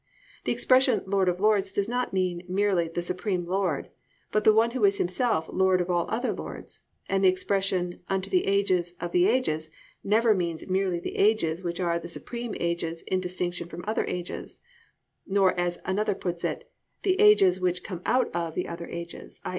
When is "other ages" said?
13.87-14.59, 18.67-19.39